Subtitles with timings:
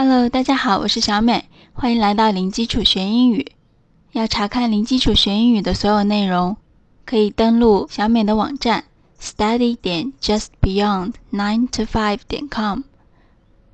[0.00, 3.50] Hello，大家好，我是小美，欢迎来到零基础学英语。
[4.12, 6.56] 要查看零基础学英语的所有内容，
[7.04, 8.84] 可以登录小美的网站
[9.20, 12.82] study 点 justbeyond nine to five 点 com，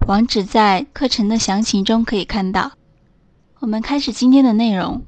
[0.08, 2.72] 网址在课程的详情中可以看到。
[3.58, 5.02] 我们开始今天的内容。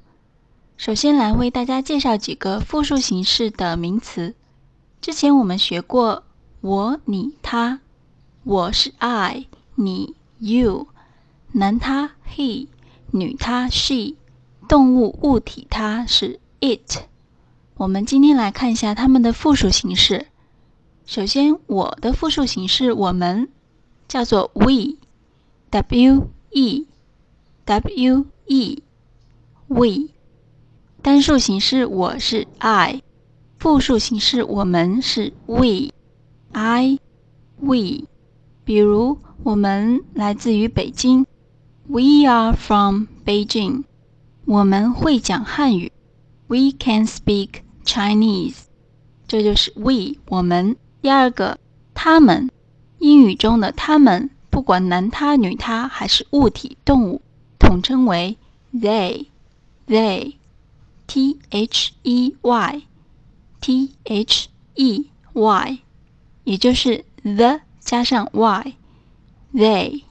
[0.77, 4.35] 首先来为大家介绍几个复数形式的名词。
[5.01, 6.25] 之前我们学过
[6.61, 7.81] 我、你、他。
[8.45, 9.47] 我是 I，
[9.77, 10.89] 你 You，
[11.59, 12.69] 男他 He，
[13.13, 14.17] 女他 She，
[14.69, 17.05] 动物物体它是 It。
[17.79, 20.27] 我们今天来看一下它们的复数形式。
[21.07, 23.49] 首先，我的复数形式我们
[24.07, 30.11] 叫做 We，W E，W E，We。
[31.01, 33.03] 单数形式我是 I，
[33.59, 36.99] 复数形式我们是 We，I
[37.61, 38.05] We。
[38.63, 41.25] 比如，我们来自于北京
[41.88, 43.84] ，We are from Beijing。
[44.46, 45.92] 我们会讲汉语，
[46.48, 48.64] We can speak Chinese。
[49.28, 50.76] 这就是 We 我们。
[51.02, 51.58] 第二个，
[51.94, 52.50] 他们，
[53.00, 57.22] 英语中的他们，不管男他、女他还是物体、动物，
[57.58, 58.38] 统称为
[58.74, 65.80] They。They。T H E Y，T H E Y，
[66.46, 70.04] 也就是 the 加上 y，they，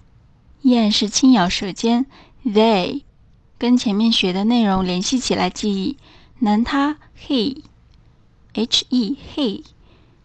[0.65, 2.07] 依然是轻咬舌尖
[2.43, 3.03] ，they，
[3.59, 5.97] 跟前面学的内容联系起来记忆，
[6.39, 9.63] 男他 he，H E he，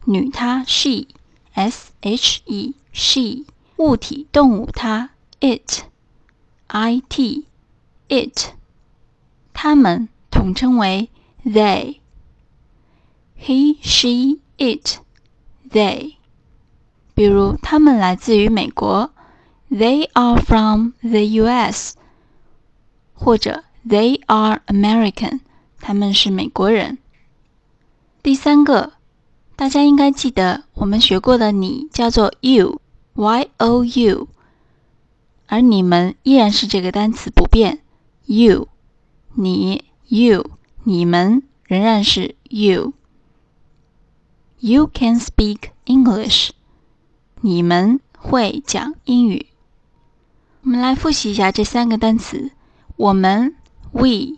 [0.06, 3.44] 女他 she，S H E she，
[3.76, 7.44] 物体动物它 it，I T
[8.08, 8.54] it，
[9.52, 10.08] 他们。
[10.30, 11.10] 统称为
[11.44, 11.96] they，he
[13.82, 15.00] she it
[15.70, 16.14] they。
[17.14, 19.12] 比如，他们来自于美国
[19.69, 21.95] ，they are from the U.S.，
[23.13, 25.41] 或者 they are American，
[25.79, 26.99] 他们是美国人。
[28.21, 28.93] 第三个，
[29.55, 34.27] 大家应该记得我们学过的你叫做 you，y o u，
[35.47, 37.81] 而你们依然是这个单词不变，
[38.25, 38.67] you，
[39.33, 39.83] 你。
[40.07, 40.51] You，
[40.83, 46.51] 你们仍然是 You。You can speak English。
[47.41, 49.47] 你们会讲英语。
[50.62, 52.50] 我们来复习一下这三个单词：
[52.96, 53.54] 我们
[53.92, 54.36] We，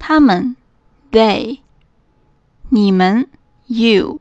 [0.00, 0.56] 他们
[1.12, 1.60] They，
[2.70, 3.28] 你们
[3.66, 4.18] You。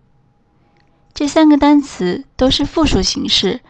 [1.12, 3.62] 这三个单词都是复数形式，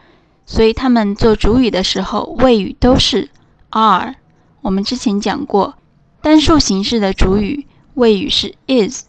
[0.45, 3.29] 所以它们做主语的时候谓语都是
[3.69, 4.15] are。
[4.61, 5.75] 我们之前讲过。
[6.21, 9.05] 单数形式的主语谓语是 is，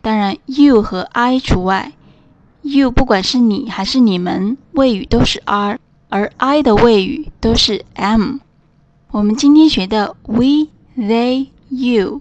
[0.00, 1.92] 当然 you 和 I 除外。
[2.62, 5.78] you 不管是你还是你们，谓语都是 are，
[6.12, 8.40] 而 I 的谓语都是 am。
[9.12, 12.20] 我们今天学的 we、they、you，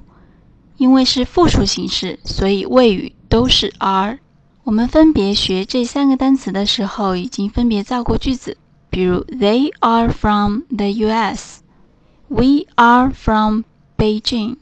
[0.78, 4.19] 因为是复数形式，所以谓语都是 are。
[4.63, 8.56] 我们分别学这三个单词的时候，已经分别造过句子，
[8.90, 13.63] 比如 They are from the U.S.，We are from
[13.97, 14.56] Beijing,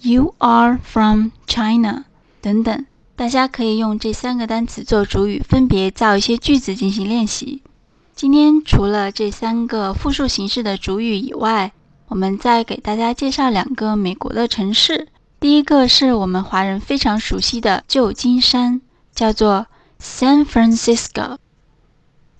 [0.00, 2.06] you are from China，
[2.40, 7.62] 等等，大家可以用这三个单词做主语，分别造一些句子进行练习。
[8.14, 11.72] 今天除了这三个复数形式的主语以外，
[12.08, 15.08] 我们再给大家介绍两个美国的城市。
[15.40, 18.80] 第一个是我们华人非常熟悉的旧金山，
[19.14, 19.66] 叫做
[20.00, 21.38] San Francisco。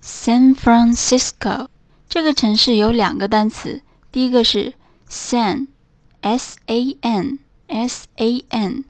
[0.01, 1.67] San Francisco
[2.07, 3.81] 这个城市有两个单词，
[4.11, 4.73] 第一个是
[5.09, 5.67] San。
[6.25, 8.85] S A N S A N，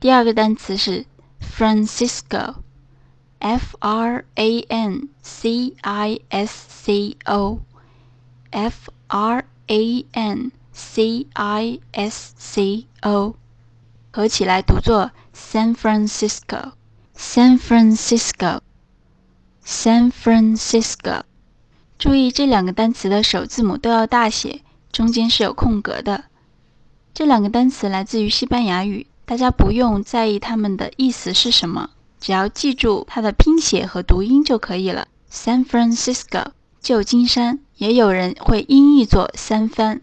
[0.00, 1.04] 第二个单词是
[1.38, 2.54] Francisco
[3.42, 12.34] F R A N C I S C O，F R A N C I S
[12.36, 13.34] C O，
[14.12, 21.22] 合起来读作 San Francisco，San Francisco，San Francisco。
[21.98, 24.62] 注意这两个单词的首字母都要大写，
[24.92, 26.26] 中间是有空格的。
[27.12, 31.90] 这两个单词来自于西班牙语，大家不用在意它们的意思是什么，
[32.22, 35.08] 只要记住它的拼写和读音就可以了。
[35.28, 40.00] San Francisco，旧金山，也有人会音译作三藩。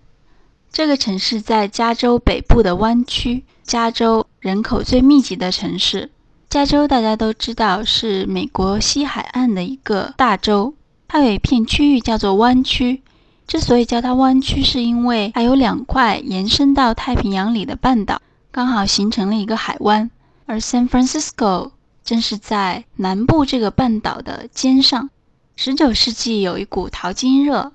[0.70, 6.12] 这个城市在加州北部的湾区，加州人口最密集的城市。
[6.50, 10.74] 加州大家都知道是美国西海岸的一个大州，
[11.08, 13.02] 它有一片区域叫做湾区。
[13.48, 18.22] 之所以叫它湾区，是因为它有两块延伸到太平洋里的半岛，
[18.52, 20.12] 刚好形成了一个海湾。
[20.46, 21.72] 而 San Francisco
[22.10, 25.12] 正是在南部这个半岛的尖上。
[25.56, 27.72] 十九世纪有一股淘金热，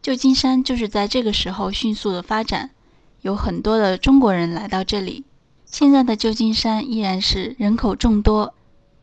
[0.00, 2.70] 旧金山就是在这个时候迅速的发展，
[3.22, 5.24] 有很多的中国人来到这里。
[5.64, 8.54] 现在的旧金山依然是人口众多，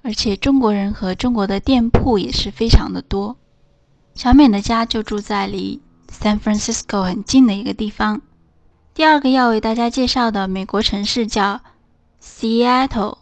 [0.02, 3.36] 而且中国人和中国的店铺也是非常的多。
[4.16, 8.22] 小美的家就住在离 San Francisco 很近的一个地方。
[8.94, 11.60] 第二个要为大家介绍的美国城市叫
[12.24, 13.18] Seattle。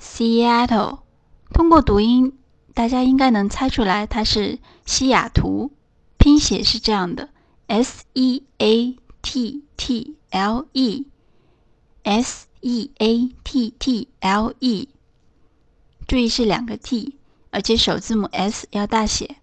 [0.00, 1.00] Seattle，
[1.52, 2.32] 通过读音，
[2.74, 5.72] 大家应该能猜出来它是西雅图。
[6.18, 7.28] 拼写是这样的
[7.66, 14.88] ：S E A T T L E，S E A T T L E。
[16.06, 17.16] 注意是两个 T，
[17.50, 19.36] 而且首字母 S 要大写。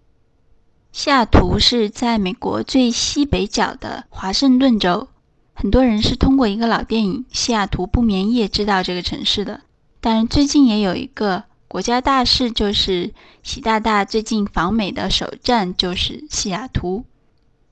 [0.92, 5.08] 西雅图是在美国最西北角的华盛顿州。
[5.54, 9.62] 很多人是通过一个老电影《西雅图不眠夜》知道这个城市的。
[10.06, 17.06] 但最近也有一个国家大事，就是习大大最近访美的首站就是西雅图。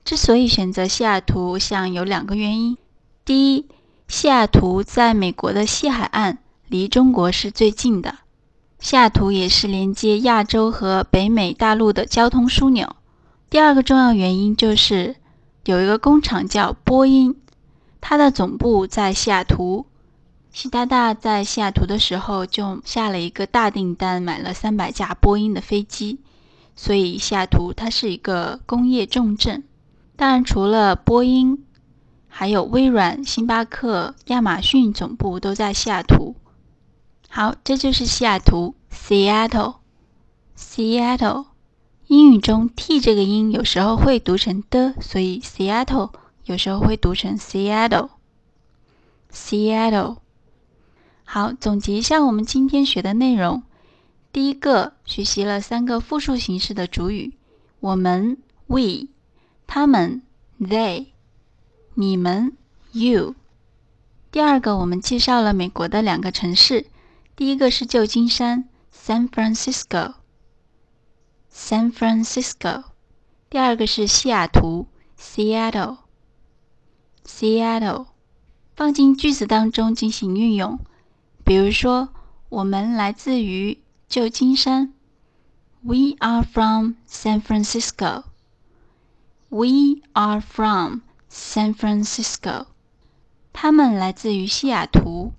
[0.03, 2.75] 之所以选择西雅图，想有两个原因：
[3.23, 3.67] 第一，
[4.07, 8.15] 西雅图在美国的西海岸，离中国是最近的；
[8.79, 12.95] 西雅图也是连接亚洲和北美大陆的交通枢纽。
[13.51, 15.17] 第二个重要原因就是
[15.65, 17.35] 有一个工厂叫波音，
[18.01, 19.85] 它的总部在西雅图。
[20.53, 26.19] 习大大在西雅图的时候就下了一个大订单，买了三百架波音的飞机，
[26.75, 29.63] 所以西雅图它是一个工业重镇。
[30.15, 31.65] 当然，除了波音，
[32.27, 36.35] 还有微软、星巴克、亚马逊总部都在西雅图。
[37.29, 39.77] 好，这就是西雅图 （Seattle）。
[40.55, 41.47] Seattle，
[42.05, 46.11] 英语中 t 这个音有时候会读成的，所以 Seattle
[46.45, 48.09] 有时候会读成 Seattle。
[49.31, 50.17] Seattle。
[51.33, 53.63] 好，总结一下我们今天学的内容。
[54.31, 57.33] 第一个，学习了三个复数形式的主语：
[57.79, 58.37] 我们
[58.67, 59.07] （we）、
[59.65, 60.21] 他们
[60.61, 61.07] （they）、
[61.95, 62.55] 你们
[62.91, 63.33] （you）。
[64.29, 66.85] 第二个，我们介绍了美国的两个城市，
[67.35, 72.83] 第一个是旧金山 （San Francisco），San Francisco；
[73.49, 74.85] 第二个是西雅图
[75.19, 78.05] （Seattle），Seattle。
[78.75, 80.77] 放进句子当中进行运用。
[81.44, 82.10] 比如说，
[82.48, 84.92] 我们来自于旧金山。
[85.82, 88.24] We are from San Francisco.
[89.48, 92.66] We are from San Francisco.
[93.52, 95.32] 他们来自于西雅图。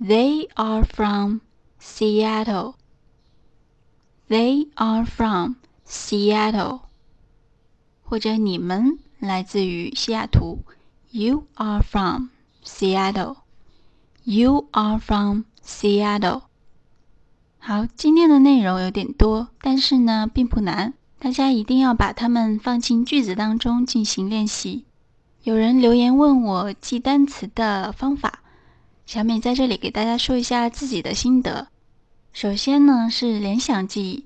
[0.00, 1.40] They are from
[1.80, 2.74] Seattle.
[4.28, 5.56] They are from
[5.86, 6.82] Seattle.
[8.02, 10.64] 或者你们来自于西雅图。
[11.10, 12.30] You are from
[12.64, 13.36] Seattle.
[14.27, 16.41] You are from Seattle。
[17.59, 20.95] 好，今天的内容有点多，但是呢，并不难。
[21.19, 24.85] 大家一定要把它们放进句子当中进行练习。
[25.43, 28.39] 有人留言问我记单词的方法，
[29.05, 31.67] 小美在这里给大家说一下自己的心得。
[32.33, 34.25] 首先呢，是联想记忆，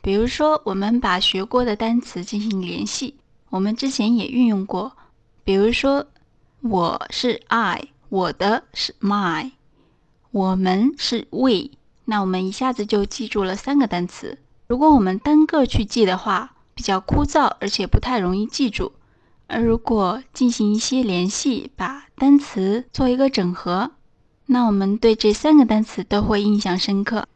[0.00, 3.16] 比如说我们把学过的单词进行联系，
[3.50, 4.96] 我们之前也运用过。
[5.42, 6.06] 比如说，
[6.60, 7.88] 我是 I。
[8.14, 9.50] 我的是 my，
[10.30, 11.70] 我们是 we，
[12.04, 14.38] 那我们一下子就记住了三个单词。
[14.68, 18.92] 如果我们单个去记的话，比较枯燥，而且不太容易记住。
[19.48, 23.90] 而如果进行一些联系，把单词做一个整合，
[24.46, 27.26] 那我们对这三个单词都会印象深刻。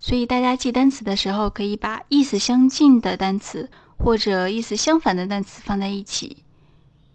[0.00, 6.38] 所以大家记单词的时候，可以把意思相近的单词或者意思相反的单词放在一起。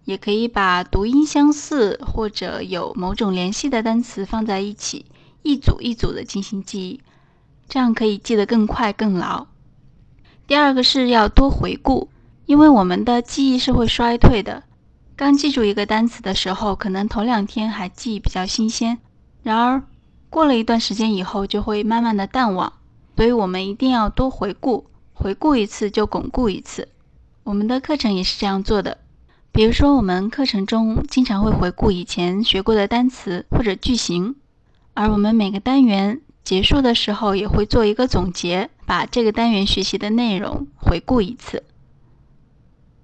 [0.07, 5.05] 也可以把读音相似或者有某种联系的单词放在一起，
[5.43, 7.01] 一组一组的进行记忆，
[7.67, 9.47] 这样可以记得更快更牢。
[10.47, 12.09] 第二个是要多回顾，
[12.45, 14.63] 因为我们的记忆是会衰退的。
[15.17, 18.99] 刚记住一个单词的时候，可能头两天还记忆比较新鲜，
[19.43, 19.83] 然而
[20.29, 22.71] 过了一段时间以后，就会慢慢的淡忘。
[23.17, 26.87] 所以我们一定要多回顾，回顾一次就巩固一次。
[27.43, 28.99] 我们的课程也是这样做的。
[29.57, 34.35] 比如说，我们课程中经常会回顾以前学过的单词或者句型，
[34.93, 41.63] 而我们每个单元结束的时候也会做一个总结，把这个单元学习的内容回顾一次。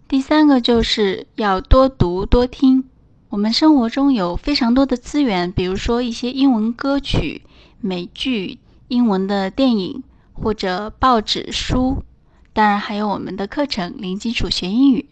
[0.08, 2.84] 第三个就是要多读多听。
[3.30, 7.42] 我们生活中有非常多的资源，比如说一些英文歌曲、
[7.82, 12.04] 美剧、英文的电影或者报纸、书，
[12.54, 15.08] 当然还有我们的课程《零基础学英语》。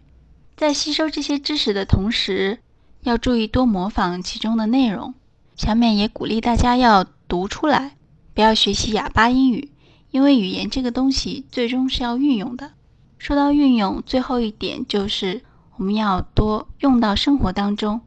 [0.55, 2.59] 在吸收这些知识的同时，
[3.01, 5.13] 要注意多模仿其中的内容。
[5.55, 7.97] 小美也鼓励大家要读出来，
[8.33, 9.71] 不要学习哑巴英语，
[10.11, 12.71] 因为语言这个东西最终是要运用的。
[13.17, 15.41] 说到运用，最后一点就是
[15.77, 18.01] 我们要多用到生活当中。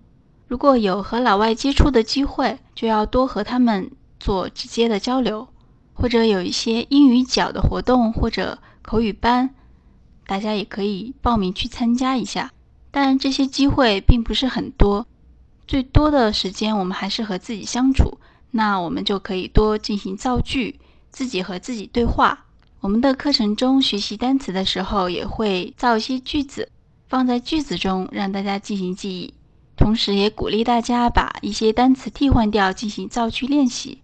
[0.46, 5.48] 如果有和老外接触的机会，就要多和他们做直接的交流，
[5.92, 9.54] 或者有一些英语角的活动或者口语班，
[10.26, 12.52] 大家也可以报名去参加一下。
[12.90, 15.06] 但这些机会并不是很多，
[15.66, 18.18] 最多的时间我们还是和自己相处，
[18.52, 20.78] 那我们就可以多进行造句，
[21.10, 22.46] 自己和自己对话。
[22.80, 26.70] 我们的课程中学习单词的时候，也会造一些句子，
[27.08, 29.34] 放在句子中让大家进行记忆。
[29.76, 34.02] 同时，也鼓励大家把一些单词替换掉，进行造句练习。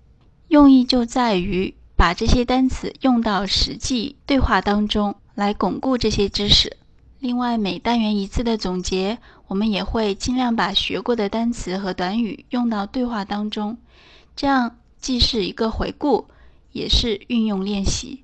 [0.49, 6.77] 用意就在于把这些单词用到实际对话当中，来巩固这些知识。
[7.19, 9.17] 另外，每单元一次的总结，
[9.47, 13.79] 我们也会尽量把学过的单词和短语用到对话当中。
[14.37, 16.27] 这样既是一个回顾，
[16.73, 18.23] 也是运用练习。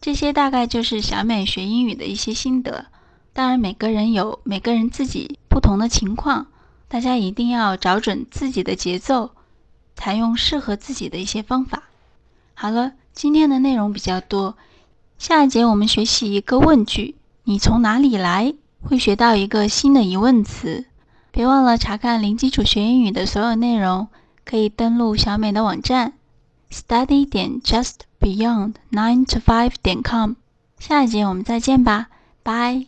[0.00, 2.86] 这些大概就是小美学英语的一些心得。
[3.32, 6.48] 当然，每个人有每个人自己不同的情况。
[6.88, 9.30] 大家一定要找准自己的节奏，
[9.94, 11.84] 采用适合自己的一些方法。
[12.54, 14.56] 好了，今天的内容比较多，
[15.20, 18.54] 下一节我们学习一个问句：你从哪里来？
[18.80, 20.86] 会学到一个新的疑问词。
[21.30, 24.08] 别忘了查看零基础学英语的所有内容，
[24.46, 26.14] 可以登录小美的网站
[26.72, 30.36] study 点 just beyond nine to five 点 com。
[30.78, 32.08] 下一节我们再见吧，
[32.42, 32.86] 拜。